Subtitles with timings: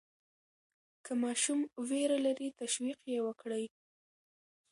[1.05, 3.65] که ماشوم ویره لري، تشویق یې وکړئ.